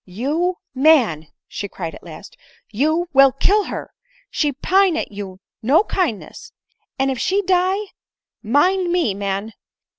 [0.23, 2.35] "You man!" she cried at last,"
[2.71, 3.93] you will kill her;
[4.31, 6.53] she pine at your no kindness;
[6.97, 7.85] and if she 4ie,
[8.41, 9.53] mind me, man